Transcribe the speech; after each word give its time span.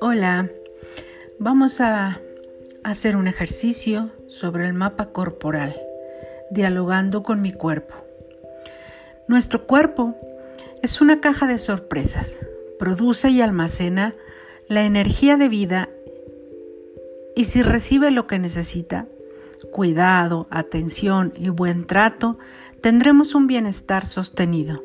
Hola, 0.00 0.48
vamos 1.38 1.80
a 1.80 2.20
hacer 2.84 3.16
un 3.16 3.26
ejercicio 3.26 4.10
sobre 4.28 4.66
el 4.66 4.74
mapa 4.74 5.06
corporal, 5.12 5.74
dialogando 6.50 7.22
con 7.22 7.40
mi 7.40 7.52
cuerpo. 7.52 7.94
Nuestro 9.28 9.66
cuerpo 9.66 10.16
es 10.82 11.00
una 11.00 11.20
caja 11.20 11.46
de 11.46 11.58
sorpresas, 11.58 12.38
produce 12.78 13.30
y 13.30 13.40
almacena 13.40 14.14
la 14.68 14.84
energía 14.84 15.36
de 15.36 15.48
vida 15.48 15.88
y 17.36 17.44
si 17.44 17.62
recibe 17.62 18.10
lo 18.10 18.26
que 18.26 18.38
necesita, 18.38 19.06
cuidado, 19.70 20.46
atención 20.50 21.32
y 21.36 21.48
buen 21.48 21.86
trato, 21.86 22.38
tendremos 22.82 23.34
un 23.34 23.46
bienestar 23.46 24.04
sostenido. 24.04 24.82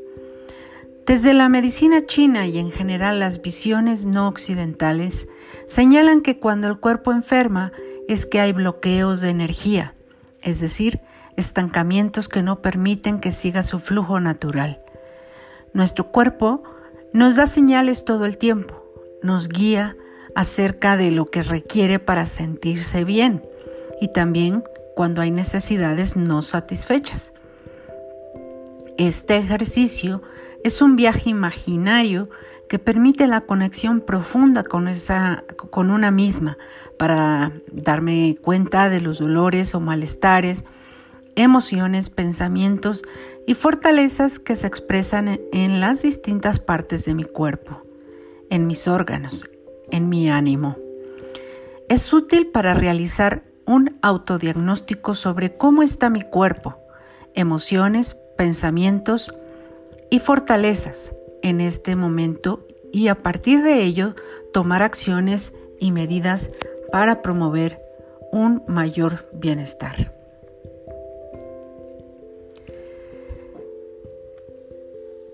Desde 1.05 1.33
la 1.33 1.49
medicina 1.49 2.05
china 2.05 2.47
y 2.47 2.59
en 2.59 2.71
general 2.71 3.19
las 3.19 3.41
visiones 3.41 4.05
no 4.05 4.27
occidentales 4.27 5.27
señalan 5.65 6.21
que 6.21 6.39
cuando 6.39 6.67
el 6.67 6.79
cuerpo 6.79 7.11
enferma 7.11 7.71
es 8.07 8.25
que 8.25 8.39
hay 8.39 8.53
bloqueos 8.53 9.19
de 9.21 9.29
energía, 9.29 9.95
es 10.43 10.59
decir, 10.59 10.99
estancamientos 11.37 12.29
que 12.29 12.43
no 12.43 12.61
permiten 12.61 13.19
que 13.19 13.31
siga 13.31 13.63
su 13.63 13.79
flujo 13.79 14.19
natural. 14.19 14.81
Nuestro 15.73 16.11
cuerpo 16.11 16.63
nos 17.13 17.35
da 17.35 17.47
señales 17.47 18.05
todo 18.05 18.25
el 18.25 18.37
tiempo, 18.37 18.83
nos 19.23 19.47
guía 19.47 19.95
acerca 20.35 20.97
de 20.97 21.11
lo 21.11 21.25
que 21.25 21.41
requiere 21.41 21.99
para 21.99 22.25
sentirse 22.25 23.05
bien 23.05 23.43
y 24.01 24.09
también 24.09 24.63
cuando 24.95 25.21
hay 25.21 25.31
necesidades 25.31 26.15
no 26.15 26.41
satisfechas. 26.41 27.33
Este 28.97 29.37
ejercicio 29.37 30.23
es 30.63 30.81
un 30.81 30.95
viaje 30.95 31.29
imaginario 31.29 32.29
que 32.67 32.79
permite 32.79 33.27
la 33.27 33.41
conexión 33.41 34.01
profunda 34.01 34.63
con, 34.63 34.87
esa, 34.87 35.43
con 35.55 35.91
una 35.91 36.11
misma 36.11 36.57
para 36.97 37.53
darme 37.71 38.37
cuenta 38.41 38.89
de 38.89 38.99
los 38.99 39.19
dolores 39.19 39.75
o 39.75 39.79
malestares, 39.79 40.65
emociones, 41.35 42.09
pensamientos 42.09 43.03
y 43.45 43.53
fortalezas 43.53 44.39
que 44.39 44.55
se 44.55 44.65
expresan 44.65 45.39
en 45.53 45.79
las 45.79 46.01
distintas 46.01 46.59
partes 46.59 47.05
de 47.05 47.13
mi 47.13 47.23
cuerpo, 47.23 47.83
en 48.49 48.65
mis 48.65 48.87
órganos, 48.87 49.47
en 49.91 50.09
mi 50.09 50.29
ánimo. 50.29 50.75
Es 51.87 52.11
útil 52.11 52.47
para 52.47 52.73
realizar 52.73 53.43
un 53.65 53.97
autodiagnóstico 54.01 55.13
sobre 55.13 55.55
cómo 55.55 55.83
está 55.83 56.09
mi 56.09 56.21
cuerpo, 56.21 56.79
emociones, 57.35 58.17
pensamientos 58.37 59.33
y 60.09 60.19
fortalezas 60.19 61.13
en 61.41 61.59
este 61.59 61.95
momento 61.95 62.65
y 62.93 63.09
a 63.09 63.15
partir 63.15 63.63
de 63.63 63.83
ello 63.83 64.15
tomar 64.53 64.83
acciones 64.83 65.53
y 65.79 65.91
medidas 65.91 66.51
para 66.91 67.21
promover 67.21 67.81
un 68.31 68.63
mayor 68.67 69.29
bienestar. 69.33 70.13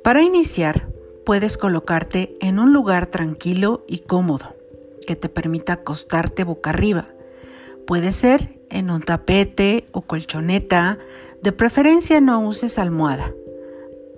Para 0.04 0.22
iniciar, 0.22 0.88
puedes 1.26 1.58
colocarte 1.58 2.36
en 2.42 2.60
un 2.60 2.74
lugar 2.74 3.06
tranquilo 3.06 3.86
y 3.88 4.00
cómodo 4.00 4.56
que 5.08 5.16
te 5.16 5.30
permita 5.30 5.74
acostarte 5.74 6.44
boca 6.44 6.72
arriba 6.72 7.14
Puede 7.86 8.14
ser 8.14 8.60
en 8.70 8.90
un 8.90 9.02
tapete 9.02 9.88
o 9.92 10.02
colchoneta, 10.02 11.00
de 11.44 11.52
preferencia 11.52 12.22
no 12.22 12.40
uses 12.48 12.80
almohada. 12.80 13.34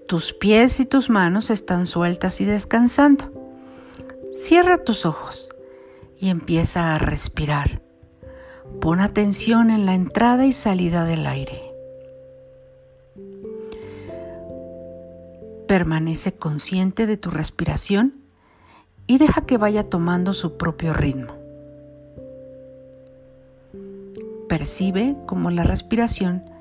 Tus 0.07 0.31
pies 0.31 0.79
y 0.79 0.85
tus 0.85 1.09
manos 1.09 1.49
están 1.49 1.87
sueltas 1.87 2.39
y 2.39 2.45
descansando. 2.45 3.31
Cierra 4.31 4.83
tus 4.83 5.07
ojos 5.07 5.49
y 6.19 6.29
empieza 6.29 6.93
a 6.93 6.99
respirar. 6.99 7.81
Pon 8.79 8.99
atención 8.99 9.71
en 9.71 9.87
la 9.87 9.95
entrada 9.95 10.45
y 10.45 10.53
salida 10.53 11.03
del 11.03 11.25
aire. 11.25 11.63
Permanece 15.67 16.31
consciente 16.35 17.07
de 17.07 17.17
tu 17.17 17.31
respiración 17.31 18.21
y 19.07 19.17
deja 19.17 19.47
que 19.47 19.57
vaya 19.57 19.89
tomando 19.89 20.33
su 20.33 20.57
propio 20.57 20.93
ritmo. 20.93 21.33
Percibe 24.47 25.15
cómo 25.25 25.49
la 25.49 25.63
respiración 25.63 26.53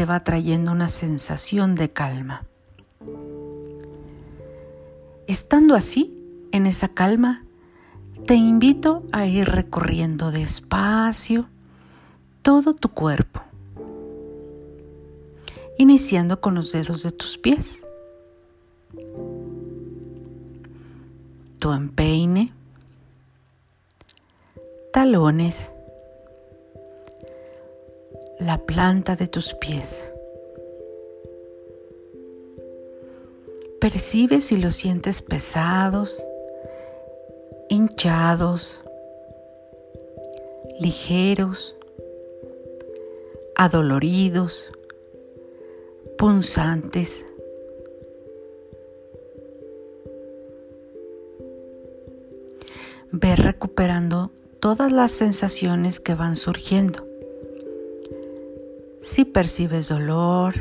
te 0.00 0.06
va 0.06 0.24
trayendo 0.24 0.72
una 0.72 0.88
sensación 0.88 1.74
de 1.74 1.90
calma. 1.90 2.46
Estando 5.26 5.74
así, 5.74 6.18
en 6.52 6.64
esa 6.64 6.88
calma, 6.88 7.44
te 8.26 8.34
invito 8.34 9.02
a 9.12 9.26
ir 9.26 9.46
recorriendo 9.46 10.30
despacio 10.30 11.50
todo 12.40 12.72
tu 12.72 12.88
cuerpo, 12.88 13.42
iniciando 15.76 16.40
con 16.40 16.54
los 16.54 16.72
dedos 16.72 17.02
de 17.02 17.12
tus 17.12 17.36
pies, 17.36 17.84
tu 21.58 21.72
empeine, 21.72 22.54
talones, 24.94 25.72
la 28.40 28.56
planta 28.56 29.16
de 29.16 29.28
tus 29.28 29.54
pies. 29.54 30.12
Percibe 33.80 34.40
si 34.40 34.56
los 34.56 34.76
sientes 34.76 35.20
pesados, 35.20 36.22
hinchados, 37.68 38.80
ligeros, 40.80 41.76
adoloridos, 43.56 44.72
punzantes. 46.16 47.26
Ve 53.12 53.36
recuperando 53.36 54.30
todas 54.60 54.92
las 54.92 55.10
sensaciones 55.10 56.00
que 56.00 56.14
van 56.14 56.36
surgiendo 56.36 57.09
si 59.20 59.26
percibes 59.26 59.88
dolor, 59.90 60.54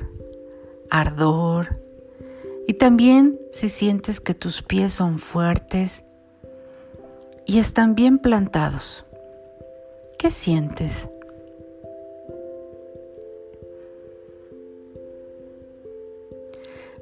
ardor 0.91 1.81
y 2.67 2.73
también 2.73 3.39
si 3.51 3.69
sientes 3.69 4.19
que 4.19 4.33
tus 4.33 4.63
pies 4.63 4.91
son 4.91 5.17
fuertes 5.17 6.03
y 7.45 7.59
están 7.59 7.95
bien 7.95 8.19
plantados. 8.19 9.05
¿Qué 10.17 10.29
sientes? 10.29 11.07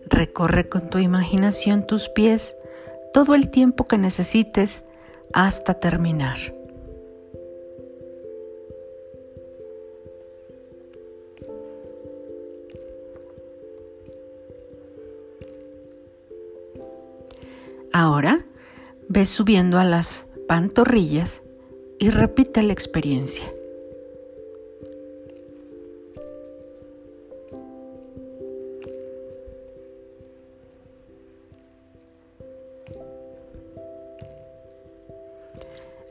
Recorre 0.06 0.70
con 0.70 0.92
tu 0.92 1.00
imaginación 1.00 1.88
tus 1.88 2.08
pies 2.10 2.56
todo 3.16 3.34
el 3.34 3.50
tiempo 3.50 3.88
que 3.88 3.98
necesites 3.98 4.84
hasta 5.34 5.74
terminar. 5.74 6.38
Ahora 18.08 18.46
ve 19.10 19.26
subiendo 19.26 19.80
a 19.80 19.84
las 19.84 20.28
pantorrillas 20.48 21.42
y 22.00 22.10
repite 22.10 22.64
la 22.64 22.72
experiencia. 22.72 23.44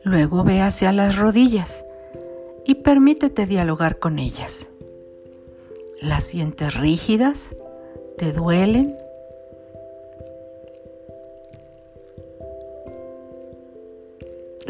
Luego 0.03 0.45
ve 0.45 0.61
hacia 0.61 0.93
las 0.93 1.17
rodillas 1.17 1.87
y 2.67 2.75
permítete 2.75 3.47
dialogar 3.47 3.99
con 3.99 4.19
ellas. 4.19 4.69
¿Las 6.03 6.25
sientes 6.25 6.75
rígidas? 6.75 7.57
¿Te 8.19 8.35
duelen? 8.35 9.06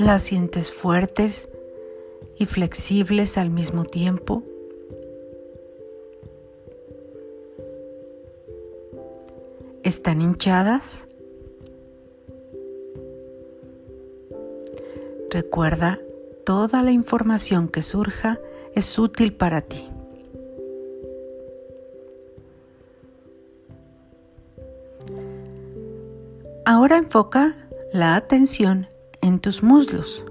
Las 0.07 0.23
sientes 0.23 0.71
fuertes 0.71 1.51
y 2.39 2.47
flexibles 2.47 3.37
al 3.37 3.51
mismo 3.51 3.83
tiempo. 3.83 4.45
¿Están 9.83 10.23
hinchadas? 10.23 11.09
Recuerda, 15.29 15.99
toda 16.45 16.85
la 16.85 16.93
información 16.93 17.67
que 17.67 17.83
surja 17.83 18.39
es 18.77 18.97
útil 19.01 19.35
para 19.35 19.63
ti. 19.63 19.89
Ahora 26.65 26.97
enfoca 26.97 27.57
la 27.93 28.15
atención 28.15 28.87
en 29.27 29.41
tus 29.41 29.65
muslos. 29.65 30.25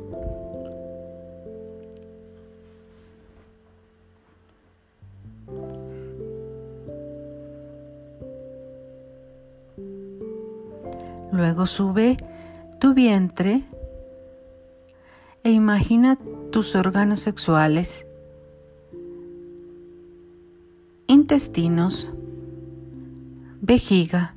Luego 11.34 11.66
sube 11.66 12.16
tu 12.80 12.94
vientre 12.94 13.64
e 15.44 15.52
imagina 15.52 16.18
tus 16.52 16.76
órganos 16.76 17.20
sexuales, 17.20 18.08
intestinos, 21.08 22.10
vejiga. 23.62 24.35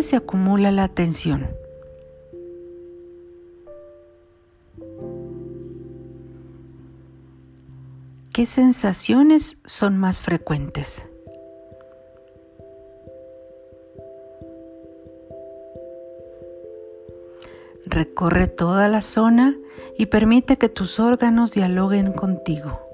¿Dónde 0.00 0.08
se 0.08 0.16
acumula 0.16 0.72
la 0.72 0.88
tensión? 0.88 1.46
¿Qué 8.32 8.46
sensaciones 8.46 9.58
son 9.66 9.98
más 9.98 10.22
frecuentes? 10.22 11.06
Recorre 17.84 18.46
toda 18.46 18.88
la 18.88 19.02
zona 19.02 19.54
y 19.98 20.06
permite 20.06 20.56
que 20.56 20.70
tus 20.70 20.98
órganos 20.98 21.52
dialoguen 21.52 22.12
contigo. 22.12 22.89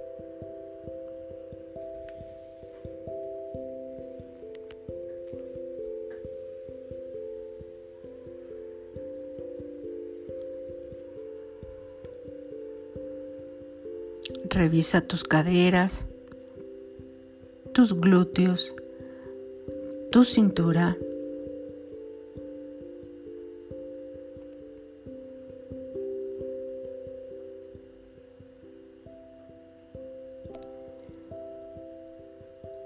Revisa 14.67 15.01
tus 15.01 15.23
caderas, 15.23 16.07
tus 17.73 17.95
glúteos, 18.01 18.75
tu 20.11 20.25
cintura, 20.25 20.97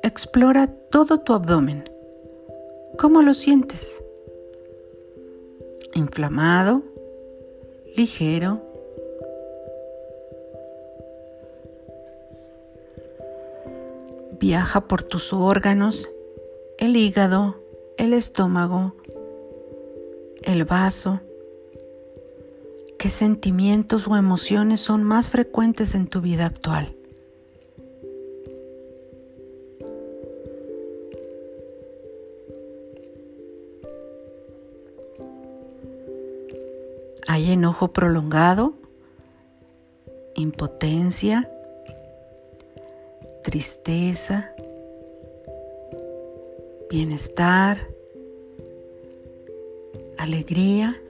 Explora 0.03 0.67
todo 0.91 1.21
tu 1.21 1.32
abdomen. 1.32 1.85
¿Cómo 2.99 3.23
lo 3.23 3.32
sientes? 3.32 4.05
¿Inflamado? 5.94 6.82
¿Ligero? 7.97 8.69
Viaja 14.50 14.81
por 14.81 15.05
tus 15.05 15.32
órganos, 15.32 16.11
el 16.81 16.97
hígado, 16.97 17.62
el 17.97 18.12
estómago, 18.12 18.97
el 20.43 20.64
vaso. 20.64 21.20
¿Qué 22.99 23.11
sentimientos 23.11 24.08
o 24.08 24.17
emociones 24.17 24.81
son 24.81 25.05
más 25.05 25.31
frecuentes 25.31 25.94
en 25.94 26.08
tu 26.08 26.20
vida 26.20 26.47
actual? 26.47 26.97
Hay 37.29 37.53
enojo 37.53 37.93
prolongado, 37.93 38.75
impotencia, 40.35 41.49
tristeza, 43.50 44.55
bienestar, 46.88 47.88
alegría. 50.19 51.02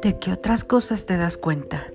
¿De 0.00 0.14
qué 0.18 0.32
otras 0.32 0.64
cosas 0.64 1.04
te 1.04 1.18
das 1.18 1.36
cuenta? 1.36 1.92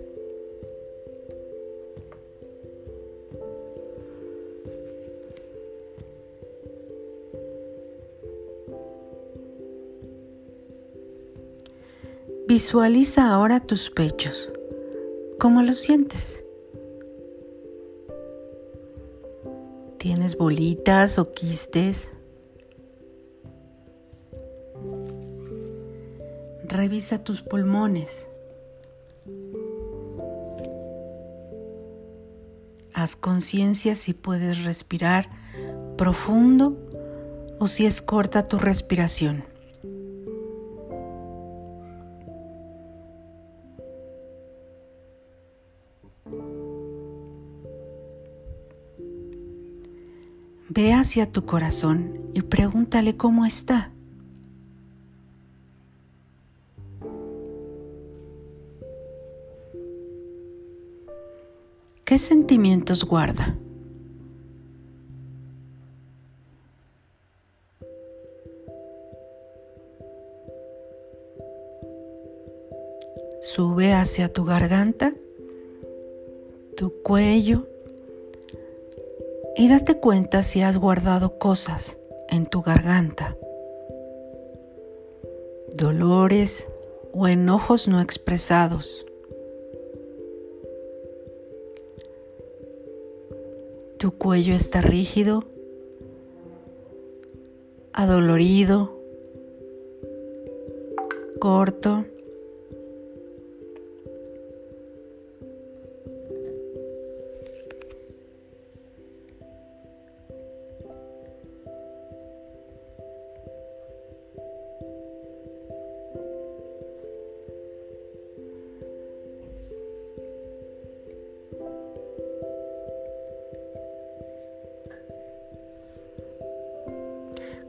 Visualiza 12.47 13.33
ahora 13.33 13.59
tus 13.59 13.89
pechos. 13.89 14.51
¿Cómo 15.39 15.61
los 15.61 15.77
sientes? 15.77 16.43
¿Tienes 19.99 20.35
bolitas 20.35 21.19
o 21.19 21.31
quistes? 21.31 22.11
Revisa 26.63 27.23
tus 27.23 27.43
pulmones. 27.43 28.27
Haz 32.93 33.15
conciencia 33.15 33.95
si 33.95 34.13
puedes 34.13 34.65
respirar 34.65 35.29
profundo 35.97 36.75
o 37.59 37.67
si 37.67 37.85
es 37.85 38.01
corta 38.01 38.47
tu 38.47 38.57
respiración. 38.57 39.56
Ve 50.77 50.93
hacia 50.93 51.25
tu 51.31 51.43
corazón 51.43 52.29
y 52.35 52.43
pregúntale 52.43 53.17
cómo 53.17 53.47
está. 53.47 53.91
¿Qué 62.05 62.19
sentimientos 62.19 63.05
guarda? 63.05 63.57
Sube 73.41 73.93
hacia 73.93 74.31
tu 74.31 74.45
garganta, 74.45 75.11
tu 76.75 76.93
cuello, 77.01 77.67
y 79.57 79.69
date 79.69 79.95
cuenta 79.97 80.43
si 80.43 80.61
has 80.61 80.77
guardado 80.77 81.39
cosas 81.39 81.97
en 82.29 82.45
tu 82.45 82.61
garganta, 82.61 83.35
dolores 85.73 86.67
o 87.11 87.27
enojos 87.27 87.87
no 87.87 87.99
expresados. 87.99 89.03
Tu 93.97 94.11
cuello 94.11 94.53
está 94.53 94.81
rígido, 94.81 95.43
adolorido, 97.93 98.95
corto. 101.39 102.05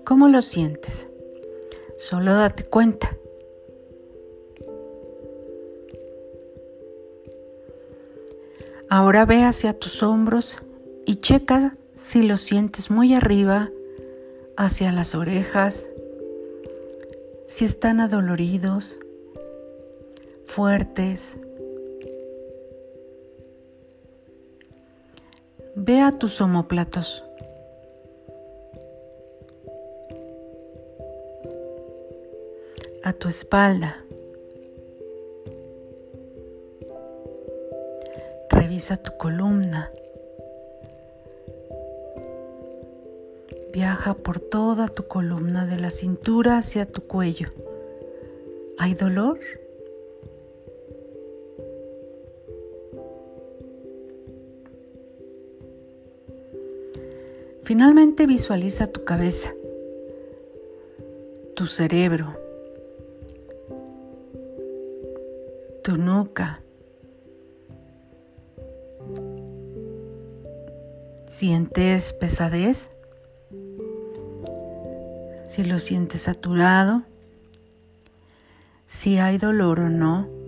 ¿Cómo 0.09 0.29
lo 0.29 0.41
sientes? 0.41 1.07
Solo 1.99 2.33
date 2.33 2.65
cuenta. 2.65 3.15
Ahora 8.89 9.27
ve 9.27 9.43
hacia 9.43 9.79
tus 9.79 10.03
hombros 10.03 10.57
y 11.05 11.17
checa 11.17 11.77
si 11.95 12.23
lo 12.23 12.39
sientes 12.39 12.91
muy 12.91 13.13
arriba, 13.13 13.71
hacia 14.57 14.93
las 14.93 15.15
orejas, 15.15 15.87
si 17.47 17.67
están 17.67 18.01
adoloridos, 18.01 18.99
fuertes. 20.47 21.39
Ve 25.77 26.01
a 26.01 26.19
tus 26.19 26.41
omóplatos. 26.41 27.28
A 33.09 33.15
tu 33.15 33.29
espalda. 33.31 34.05
Revisa 38.51 38.99
tu 38.99 39.17
columna. 39.17 39.91
Viaja 43.73 44.13
por 44.13 44.41
toda 44.41 44.89
tu 44.89 45.05
columna 45.05 45.65
de 45.65 45.79
la 45.79 45.89
cintura 45.89 46.59
hacia 46.59 46.85
tu 46.85 47.07
cuello. 47.07 47.49
¿Hay 48.77 48.93
dolor? 48.93 49.41
Finalmente 57.63 58.27
visualiza 58.27 58.87
tu 58.89 59.05
cabeza, 59.05 59.55
tu 61.55 61.67
cerebro, 61.67 62.48
¿Sientes 71.29 72.13
pesadez? 72.13 72.91
Si 75.45 75.65
lo 75.65 75.79
sientes 75.79 76.23
saturado, 76.23 77.03
si 78.87 79.19
hay 79.19 79.39
dolor 79.39 79.81
o 79.81 79.89
no. 79.89 80.39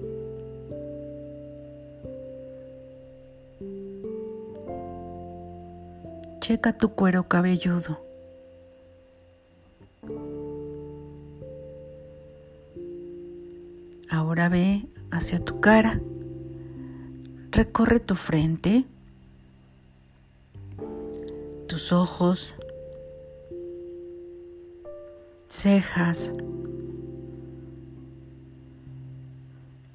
checa 6.51 6.73
tu 6.73 6.89
cuero 6.97 7.29
cabelludo. 7.29 8.01
Ahora 14.11 14.49
ve 14.49 14.89
hacia 15.13 15.39
tu 15.39 15.61
cara. 15.61 16.01
Recorre 17.53 18.01
tu 18.01 18.17
frente, 18.17 18.85
tus 21.81 21.93
ojos, 21.93 22.55
cejas, 25.49 26.35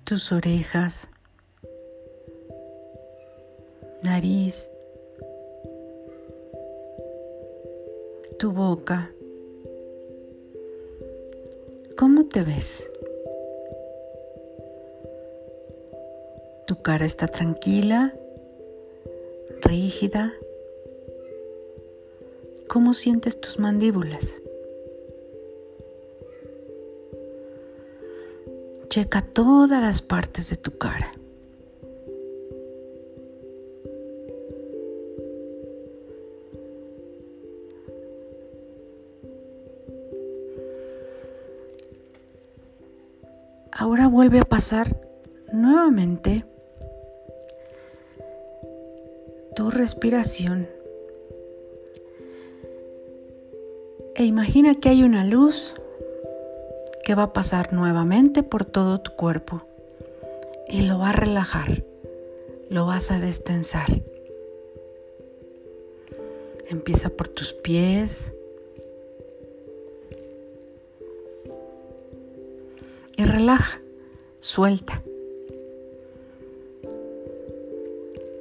tus 0.04 0.32
orejas, 0.32 1.08
nariz, 4.02 4.72
tu 8.40 8.52
boca. 8.52 9.12
¿Cómo 12.00 12.26
te 12.26 12.42
ves? 12.42 12.92
Tu 16.66 16.82
cara 16.82 17.06
está 17.06 17.28
tranquila, 17.28 18.12
rígida. 19.62 20.34
¿Cómo 22.76 22.94
sientes 22.94 23.40
tus 23.40 23.58
mandíbulas? 23.58 24.42
Checa 28.90 29.22
todas 29.22 29.82
las 29.82 30.02
partes 30.02 30.50
de 30.50 30.58
tu 30.58 30.78
cara. 30.78 31.14
Ahora 43.72 44.08
vuelve 44.10 44.42
a 44.42 44.44
pasar 44.46 45.00
nuevamente 45.54 46.44
tu 49.56 49.72
respiración. 49.72 50.75
E 54.16 54.24
imagina 54.24 54.76
que 54.76 54.90
hay 54.90 55.04
una 55.04 55.24
luz 55.24 55.76
que 57.04 57.16
va 57.16 57.24
a 57.24 57.34
pasar 57.34 57.74
nuevamente 57.74 58.44
por 58.44 58.66
todo 58.66 59.00
tu 59.00 59.12
cuerpo 59.12 59.68
y 60.68 60.82
lo 60.82 60.98
va 60.98 61.10
a 61.10 61.14
relajar, 61.14 61.84
lo 62.70 62.86
vas 62.86 63.12
a 63.12 63.20
destensar. 63.20 64.02
Empieza 66.70 67.10
por 67.10 67.28
tus 67.28 67.54
pies, 67.54 68.34
y 73.18 73.24
relaja, 73.24 73.82
suelta. 74.40 75.02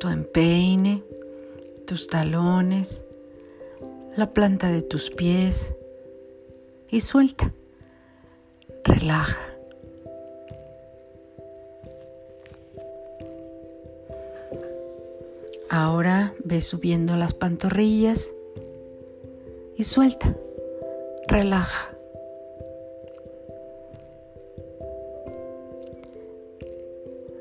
Tu 0.01 0.09
empeine, 0.09 1.03
tus 1.87 2.07
talones, 2.09 3.04
la 4.17 4.33
planta 4.33 4.71
de 4.71 4.83
tus 4.83 5.11
pies 5.11 5.75
y 6.91 7.01
suelta. 7.01 7.53
Relaja. 8.85 9.39
Ahora 15.69 16.35
ve 16.45 16.61
subiendo 16.61 17.17
las 17.17 17.35
pantorrillas 17.35 18.33
y 19.77 19.85
suelta. 19.85 20.37
Relaja. 21.27 21.91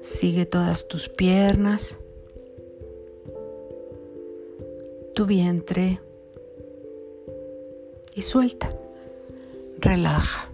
Sigue 0.01 0.45
todas 0.45 0.87
tus 0.87 1.07
piernas, 1.07 1.99
tu 5.13 5.25
vientre 5.25 6.01
y 8.15 8.21
suelta. 8.21 8.69
Relaja. 9.79 10.49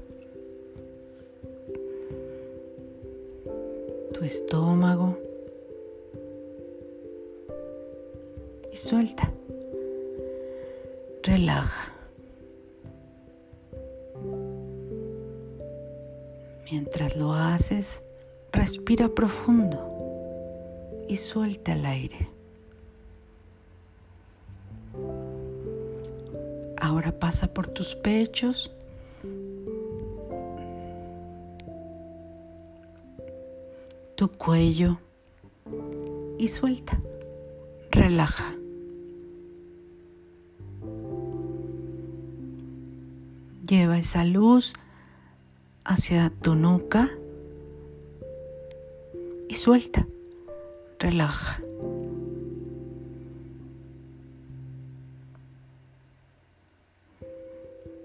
Tu 4.13 4.23
estómago 4.23 5.17
y 8.71 8.77
suelta. 8.77 9.31
Relaja. 11.23 11.93
Mientras 16.71 17.15
lo 17.17 17.33
haces, 17.33 18.01
Respira 18.51 19.07
profundo 19.09 19.77
y 21.07 21.17
suelta 21.17 21.73
el 21.73 21.85
aire. 21.85 22.29
Ahora 26.89 27.11
pasa 27.11 27.53
por 27.53 27.67
tus 27.67 27.95
pechos. 27.95 28.71
Tu 34.15 34.27
cuello 34.27 34.97
y 36.39 36.47
suelta. 36.47 36.99
Relaja. 37.91 38.55
Lleva 43.67 43.99
esa 43.99 44.25
luz 44.25 44.73
hacia 45.85 46.31
tu 46.41 46.55
nuca 46.55 47.11
y 49.47 49.53
suelta, 49.53 50.07
relaja. 50.97 51.61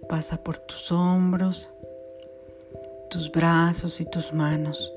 Pasa 0.09 0.43
por 0.43 0.59
tus 0.59 0.93
hombros, 0.93 1.71
tus 3.11 3.31
brazos 3.31 4.01
y 4.01 4.05
tus 4.05 4.33
manos. 4.33 4.93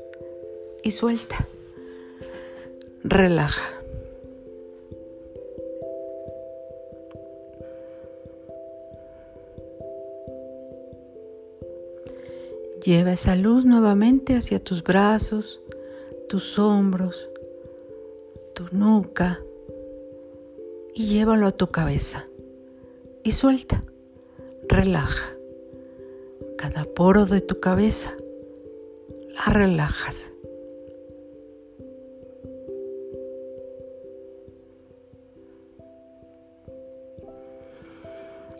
Y 0.83 0.91
suelta, 0.91 1.47
relaja. 3.03 3.61
Lleva 12.83 13.11
esa 13.11 13.35
luz 13.35 13.65
nuevamente 13.65 14.35
hacia 14.35 14.63
tus 14.63 14.81
brazos, 14.81 15.59
tus 16.29 16.57
hombros, 16.57 17.29
tu 18.53 18.63
nuca 18.71 19.41
y 20.93 21.07
llévalo 21.07 21.47
a 21.47 21.51
tu 21.51 21.67
cabeza. 21.67 22.27
Y 23.23 23.33
suelta, 23.33 23.83
relaja. 24.77 25.33
Cada 26.55 26.83
poro 26.83 27.25
de 27.25 27.41
tu 27.41 27.59
cabeza 27.59 28.13
la 29.35 29.53
relajas. 29.53 30.31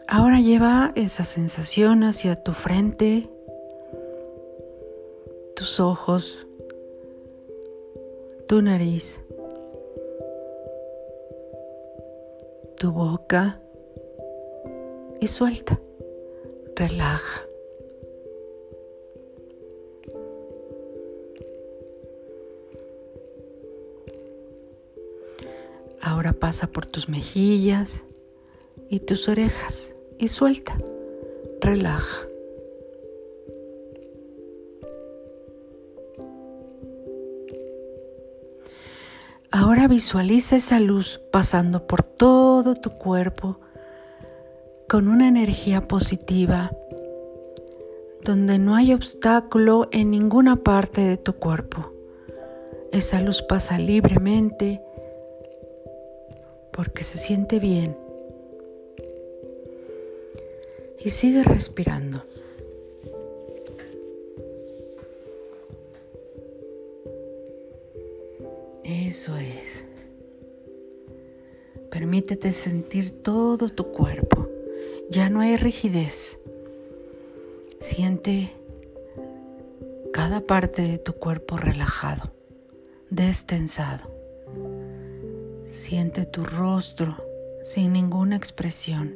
Ahora 0.07 0.39
lleva 0.39 0.91
esa 0.95 1.24
sensación 1.24 2.03
hacia 2.03 2.36
tu 2.36 2.53
frente, 2.53 3.29
tus 5.55 5.79
ojos, 5.79 6.47
tu 8.47 8.62
nariz, 8.63 9.21
tu 12.77 12.91
boca 12.91 13.59
y 15.19 15.27
suelta, 15.27 15.79
relaja. 16.77 17.43
Ahora 26.01 26.34
pasa 26.34 26.67
por 26.67 26.86
tus 26.86 27.10
mejillas 27.10 28.05
y 28.89 29.00
tus 29.00 29.27
orejas 29.27 29.96
y 30.19 30.27
suelta, 30.27 30.77
relaja. 31.60 32.27
Ahora 39.51 39.88
visualiza 39.88 40.57
esa 40.57 40.79
luz 40.79 41.19
pasando 41.31 41.88
por 41.88 42.03
todo 42.03 42.75
tu 42.75 42.91
cuerpo 42.91 43.60
con 44.88 45.10
una 45.10 45.27
energía 45.27 45.82
positiva, 45.82 46.72
donde 48.24 48.58
no 48.58 48.75
hay 48.75 48.94
obstáculo 48.94 49.89
en 49.91 50.12
ninguna 50.12 50.63
parte 50.63 51.01
de 51.01 51.17
tu 51.17 51.34
cuerpo. 51.34 51.91
Esa 52.94 53.20
luz 53.20 53.41
pasa 53.41 53.77
libremente 53.77 54.82
porque 56.72 57.03
se 57.03 57.17
siente 57.17 57.60
bien. 57.60 57.98
Y 61.03 61.10
sigue 61.10 61.44
respirando. 61.44 62.24
Eso 68.86 69.36
es. 69.36 69.84
Permítete 71.89 72.53
sentir 72.53 73.22
todo 73.22 73.67
tu 73.67 73.91
cuerpo. 73.91 74.57
Ya 75.10 75.30
no 75.30 75.40
hay 75.40 75.56
rigidez. 75.56 76.40
Siente 77.80 78.54
cada 80.12 80.42
parte 80.42 80.82
de 80.82 80.98
tu 80.98 81.14
cuerpo 81.14 81.56
relajado, 81.58 82.34
destensado. 83.10 84.12
Siente 85.66 86.26
tu 86.26 86.44
rostro 86.44 87.18
sin 87.62 87.94
ninguna 87.94 88.36
expresión, 88.36 89.16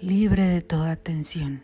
libre 0.00 0.44
de 0.44 0.62
toda 0.62 0.96
tensión. 0.96 1.62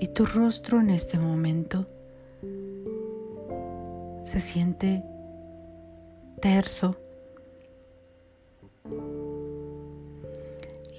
Y 0.00 0.08
tu 0.08 0.26
rostro 0.26 0.80
en 0.80 0.90
este 0.90 1.18
momento 1.18 1.86
se 4.22 4.40
siente 4.40 5.04
terso, 6.40 6.96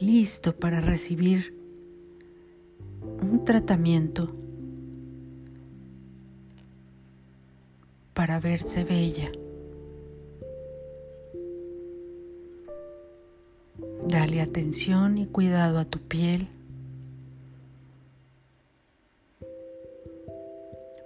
listo 0.06 0.56
para 0.56 0.82
recibir 0.82 1.56
un 3.22 3.44
tratamiento 3.44 4.36
para 8.14 8.40
verse 8.40 8.84
bella. 8.84 9.32
Dale 14.08 14.42
atención 14.42 15.18
y 15.18 15.26
cuidado 15.26 15.80
a 15.80 15.86
tu 15.86 16.00
piel 16.00 16.48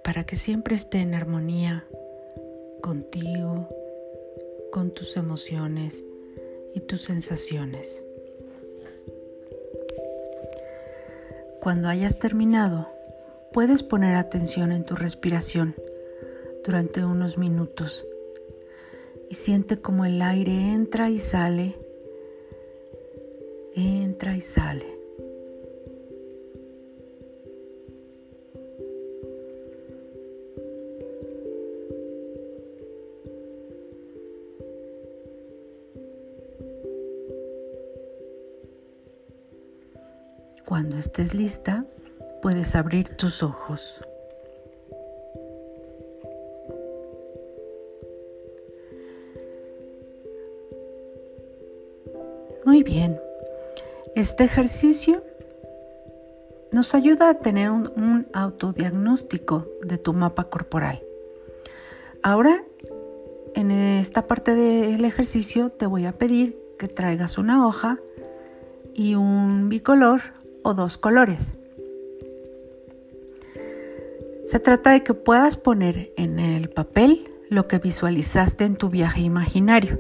para 0.03 0.25
que 0.25 0.35
siempre 0.35 0.75
esté 0.75 0.99
en 0.99 1.15
armonía 1.15 1.85
contigo, 2.81 3.69
con 4.71 4.91
tus 4.91 5.15
emociones 5.15 6.03
y 6.75 6.81
tus 6.81 7.03
sensaciones. 7.03 8.03
Cuando 11.69 11.87
hayas 11.87 12.17
terminado, 12.17 12.89
puedes 13.53 13.83
poner 13.83 14.15
atención 14.15 14.71
en 14.71 14.85
tu 14.85 14.95
respiración 14.95 15.75
durante 16.65 17.05
unos 17.05 17.37
minutos 17.37 18.07
y 19.29 19.35
siente 19.35 19.77
como 19.77 20.03
el 20.03 20.19
aire 20.23 20.71
entra 20.71 21.11
y 21.11 21.19
sale, 21.19 21.77
entra 23.75 24.35
y 24.35 24.41
sale. 24.41 24.98
Puedes 42.41 42.75
abrir 42.75 43.09
tus 43.09 43.41
ojos. 43.41 44.03
Muy 52.65 52.83
bien. 52.83 53.19
Este 54.15 54.43
ejercicio 54.43 55.23
nos 56.71 56.93
ayuda 56.93 57.29
a 57.29 57.39
tener 57.39 57.71
un, 57.71 58.27
autodiagnóstico 58.33 59.65
de 59.81 59.97
tu 59.97 60.13
mapa 60.13 60.49
corporal. 60.49 61.01
Ahora, 62.21 62.63
en 63.55 63.71
esta 63.71 64.27
parte 64.27 64.53
del 64.53 65.03
ejercicio 65.03 65.71
te 65.71 65.87
voy 65.87 66.05
a 66.05 66.11
pedir 66.11 66.59
que 66.77 66.87
traigas 66.87 67.37
una 67.39 67.65
hoja 67.65 67.97
y 68.93 69.15
un 69.15 69.69
bicolor 69.69 70.21
o 70.63 70.73
dos 70.73 70.97
colores. 70.97 71.55
Se 74.45 74.59
trata 74.59 74.91
de 74.91 75.03
que 75.03 75.13
puedas 75.13 75.57
poner 75.57 76.11
en 76.17 76.39
el 76.39 76.69
papel 76.69 77.29
lo 77.49 77.67
que 77.67 77.77
visualizaste 77.77 78.65
en 78.65 78.75
tu 78.75 78.89
viaje 78.89 79.21
imaginario. 79.21 79.99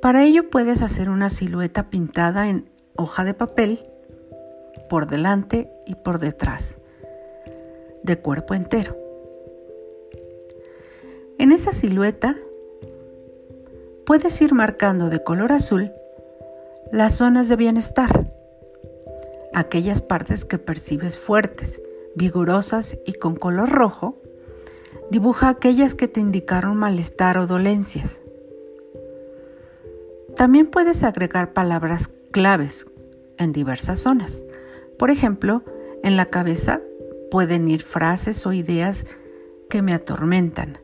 Para 0.00 0.24
ello 0.24 0.50
puedes 0.50 0.82
hacer 0.82 1.08
una 1.10 1.28
silueta 1.28 1.88
pintada 1.88 2.48
en 2.48 2.68
hoja 2.96 3.24
de 3.24 3.34
papel 3.34 3.86
por 4.88 5.06
delante 5.06 5.70
y 5.86 5.94
por 5.94 6.18
detrás, 6.18 6.76
de 8.02 8.18
cuerpo 8.18 8.54
entero. 8.54 8.96
En 11.38 11.52
esa 11.52 11.72
silueta 11.72 12.36
puedes 14.04 14.42
ir 14.42 14.54
marcando 14.54 15.08
de 15.08 15.22
color 15.22 15.52
azul 15.52 15.92
las 16.90 17.14
zonas 17.14 17.48
de 17.48 17.56
bienestar, 17.56 18.31
aquellas 19.54 20.02
partes 20.02 20.44
que 20.44 20.58
percibes 20.58 21.18
fuertes, 21.18 21.80
vigorosas 22.14 22.98
y 23.06 23.14
con 23.14 23.36
color 23.36 23.70
rojo, 23.70 24.20
dibuja 25.10 25.48
aquellas 25.48 25.94
que 25.94 26.08
te 26.08 26.20
indicaron 26.20 26.76
malestar 26.76 27.38
o 27.38 27.46
dolencias. 27.46 28.22
También 30.36 30.66
puedes 30.66 31.02
agregar 31.04 31.52
palabras 31.52 32.08
claves 32.30 32.86
en 33.38 33.52
diversas 33.52 34.00
zonas. 34.00 34.42
Por 34.98 35.10
ejemplo, 35.10 35.62
en 36.02 36.16
la 36.16 36.26
cabeza 36.26 36.80
pueden 37.30 37.68
ir 37.68 37.82
frases 37.82 38.46
o 38.46 38.52
ideas 38.52 39.06
que 39.68 39.82
me 39.82 39.94
atormentan. 39.94 40.78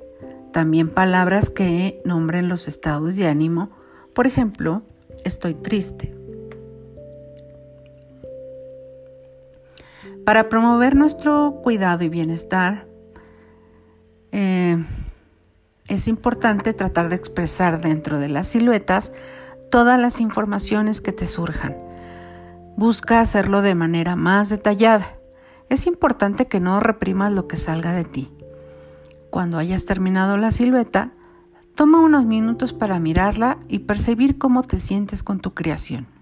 También 0.52 0.88
palabras 0.88 1.50
que 1.50 2.00
nombren 2.04 2.48
los 2.48 2.68
estados 2.68 3.16
de 3.16 3.26
ánimo. 3.26 3.70
Por 4.14 4.26
ejemplo, 4.26 4.82
estoy 5.24 5.54
triste. 5.54 6.17
Para 10.28 10.50
promover 10.50 10.94
nuestro 10.94 11.58
cuidado 11.62 12.04
y 12.04 12.10
bienestar, 12.10 12.86
eh, 14.30 14.76
es 15.86 16.06
importante 16.06 16.74
tratar 16.74 17.08
de 17.08 17.16
expresar 17.16 17.80
dentro 17.80 18.18
de 18.18 18.28
las 18.28 18.48
siluetas 18.48 19.10
todas 19.70 19.98
las 19.98 20.20
informaciones 20.20 21.00
que 21.00 21.12
te 21.12 21.26
surjan. 21.26 21.78
Busca 22.76 23.22
hacerlo 23.22 23.62
de 23.62 23.74
manera 23.74 24.16
más 24.16 24.50
detallada. 24.50 25.14
Es 25.70 25.86
importante 25.86 26.46
que 26.46 26.60
no 26.60 26.78
reprimas 26.78 27.32
lo 27.32 27.48
que 27.48 27.56
salga 27.56 27.94
de 27.94 28.04
ti. 28.04 28.30
Cuando 29.30 29.56
hayas 29.56 29.86
terminado 29.86 30.36
la 30.36 30.52
silueta, 30.52 31.12
toma 31.74 32.02
unos 32.02 32.26
minutos 32.26 32.74
para 32.74 33.00
mirarla 33.00 33.56
y 33.66 33.78
percibir 33.78 34.36
cómo 34.36 34.62
te 34.62 34.78
sientes 34.78 35.22
con 35.22 35.40
tu 35.40 35.54
creación. 35.54 36.17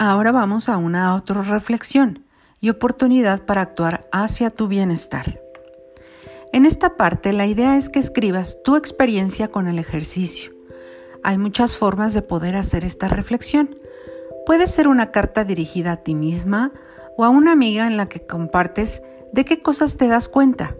Ahora 0.00 0.30
vamos 0.30 0.68
a 0.68 0.76
una 0.76 1.16
otra 1.16 1.42
reflexión 1.42 2.24
y 2.60 2.70
oportunidad 2.70 3.44
para 3.46 3.62
actuar 3.62 4.08
hacia 4.12 4.50
tu 4.50 4.68
bienestar. 4.68 5.40
En 6.52 6.66
esta 6.66 6.96
parte 6.96 7.32
la 7.32 7.46
idea 7.46 7.76
es 7.76 7.88
que 7.88 7.98
escribas 7.98 8.62
tu 8.62 8.76
experiencia 8.76 9.48
con 9.48 9.66
el 9.66 9.80
ejercicio. 9.80 10.52
Hay 11.24 11.36
muchas 11.36 11.76
formas 11.76 12.14
de 12.14 12.22
poder 12.22 12.54
hacer 12.54 12.84
esta 12.84 13.08
reflexión. 13.08 13.74
Puede 14.46 14.68
ser 14.68 14.86
una 14.86 15.10
carta 15.10 15.42
dirigida 15.42 15.92
a 15.92 15.96
ti 15.96 16.14
misma 16.14 16.72
o 17.16 17.24
a 17.24 17.28
una 17.28 17.50
amiga 17.50 17.88
en 17.88 17.96
la 17.96 18.08
que 18.08 18.24
compartes 18.24 19.02
de 19.32 19.44
qué 19.44 19.62
cosas 19.62 19.96
te 19.96 20.06
das 20.06 20.28
cuenta, 20.28 20.76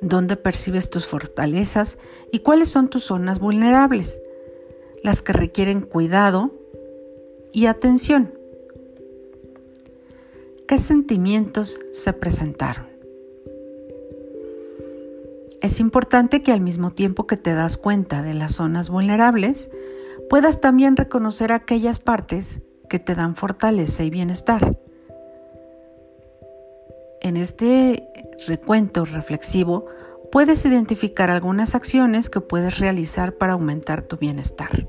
dónde 0.00 0.36
percibes 0.36 0.90
tus 0.90 1.06
fortalezas 1.06 1.98
y 2.30 2.38
cuáles 2.38 2.68
son 2.68 2.88
tus 2.88 3.02
zonas 3.06 3.40
vulnerables, 3.40 4.20
las 5.02 5.22
que 5.22 5.32
requieren 5.32 5.80
cuidado 5.80 6.52
y 7.52 7.66
atención. 7.66 8.43
¿Qué 10.66 10.78
sentimientos 10.78 11.78
se 11.92 12.14
presentaron? 12.14 12.86
Es 15.60 15.78
importante 15.78 16.42
que 16.42 16.52
al 16.52 16.62
mismo 16.62 16.90
tiempo 16.90 17.26
que 17.26 17.36
te 17.36 17.52
das 17.52 17.76
cuenta 17.76 18.22
de 18.22 18.32
las 18.32 18.54
zonas 18.54 18.88
vulnerables, 18.88 19.70
puedas 20.30 20.62
también 20.62 20.96
reconocer 20.96 21.52
aquellas 21.52 21.98
partes 21.98 22.62
que 22.88 22.98
te 22.98 23.14
dan 23.14 23.36
fortaleza 23.36 24.04
y 24.04 24.10
bienestar. 24.10 24.78
En 27.20 27.36
este 27.36 28.08
recuento 28.46 29.04
reflexivo 29.04 29.84
puedes 30.32 30.64
identificar 30.64 31.30
algunas 31.30 31.74
acciones 31.74 32.30
que 32.30 32.40
puedes 32.40 32.78
realizar 32.78 33.34
para 33.34 33.52
aumentar 33.52 34.00
tu 34.00 34.16
bienestar. 34.16 34.88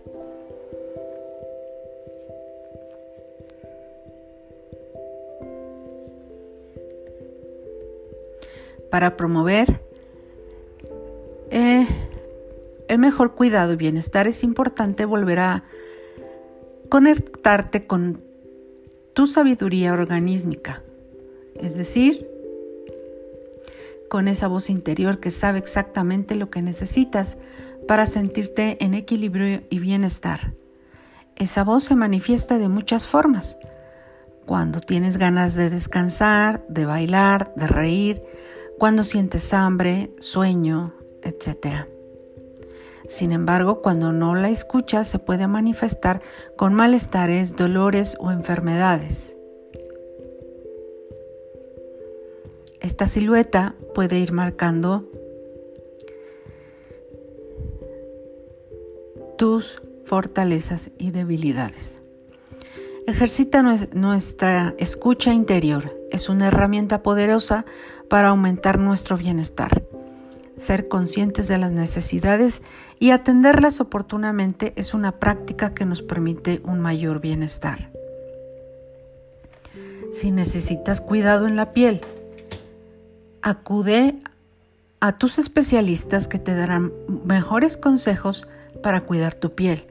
Para 8.89 9.17
promover 9.17 9.81
eh, 11.51 11.87
el 12.87 12.99
mejor 12.99 13.35
cuidado 13.35 13.73
y 13.73 13.77
bienestar 13.77 14.27
es 14.27 14.43
importante 14.43 15.05
volver 15.05 15.39
a 15.39 15.63
conectarte 16.89 17.87
con 17.87 18.21
tu 19.13 19.27
sabiduría 19.27 19.93
organísmica, 19.93 20.83
es 21.55 21.75
decir, 21.75 22.29
con 24.09 24.27
esa 24.27 24.47
voz 24.47 24.69
interior 24.69 25.19
que 25.19 25.31
sabe 25.31 25.59
exactamente 25.59 26.35
lo 26.35 26.49
que 26.49 26.61
necesitas 26.61 27.37
para 27.87 28.05
sentirte 28.05 28.83
en 28.83 28.93
equilibrio 28.93 29.63
y 29.69 29.79
bienestar. 29.79 30.53
Esa 31.35 31.63
voz 31.63 31.85
se 31.85 31.95
manifiesta 31.95 32.57
de 32.57 32.69
muchas 32.69 33.07
formas. 33.07 33.57
Cuando 34.45 34.79
tienes 34.79 35.17
ganas 35.17 35.55
de 35.55 35.69
descansar, 35.69 36.65
de 36.69 36.85
bailar, 36.85 37.53
de 37.55 37.67
reír, 37.67 38.23
cuando 38.77 39.03
sientes 39.03 39.53
hambre, 39.53 40.11
sueño, 40.19 40.93
etc. 41.21 41.88
Sin 43.07 43.31
embargo, 43.31 43.81
cuando 43.81 44.11
no 44.11 44.35
la 44.35 44.49
escuchas 44.49 45.07
se 45.07 45.19
puede 45.19 45.47
manifestar 45.47 46.21
con 46.57 46.73
malestares, 46.73 47.55
dolores 47.55 48.17
o 48.19 48.31
enfermedades. 48.31 49.38
Esta 52.81 53.07
silueta 53.07 53.75
puede 53.93 54.19
ir 54.19 54.31
marcando 54.31 55.09
tus 59.38 59.81
fortalezas 60.05 60.91
y 60.97 61.11
debilidades. 61.11 62.01
Ejercita 63.07 63.61
nuestra 63.93 64.73
escucha 64.77 65.33
interior. 65.33 65.95
Es 66.11 66.29
una 66.29 66.47
herramienta 66.47 67.03
poderosa 67.03 67.65
para 68.09 68.29
aumentar 68.29 68.79
nuestro 68.79 69.17
bienestar 69.17 69.83
ser 70.57 70.87
conscientes 70.87 71.47
de 71.47 71.57
las 71.57 71.71
necesidades 71.71 72.61
y 72.99 73.11
atenderlas 73.11 73.81
oportunamente 73.81 74.73
es 74.75 74.93
una 74.93 75.19
práctica 75.19 75.73
que 75.73 75.85
nos 75.85 76.01
permite 76.01 76.61
un 76.63 76.79
mayor 76.79 77.19
bienestar. 77.19 77.91
Si 80.11 80.31
necesitas 80.31 81.01
cuidado 81.01 81.47
en 81.47 81.55
la 81.55 81.73
piel, 81.73 82.01
acude 83.41 84.15
a 85.01 85.17
tus 85.17 85.39
especialistas 85.39 86.27
que 86.27 86.39
te 86.39 86.55
darán 86.55 86.93
mejores 87.25 87.75
consejos 87.75 88.47
para 88.81 89.01
cuidar 89.01 89.33
tu 89.35 89.55
piel. 89.55 89.87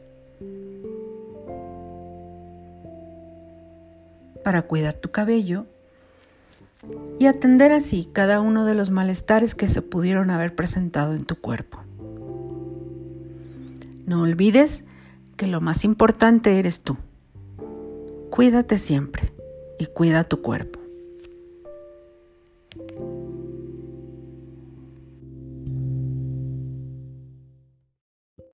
Para 4.42 4.62
cuidar 4.62 4.94
tu 4.94 5.11
cabello 5.11 5.66
y 7.18 7.27
atender 7.27 7.73
así 7.73 8.09
cada 8.12 8.40
uno 8.40 8.64
de 8.64 8.75
los 8.75 8.90
malestares 8.90 9.55
que 9.55 9.68
se 9.68 9.83
pudieron 9.83 10.31
haber 10.31 10.55
presentado 10.55 11.14
en 11.14 11.25
tu 11.25 11.37
cuerpo. 11.37 11.79
No 14.07 14.23
olvides 14.23 14.85
que 15.37 15.47
lo 15.47 15.61
más 15.61 15.85
importante 15.85 16.59
eres 16.59 16.83
tú. 16.83 16.97
Cuídate 18.31 18.79
siempre 18.79 19.33
y 19.79 19.87
cuida 19.87 20.25
tu 20.25 20.42
cuerpo. 20.42 20.84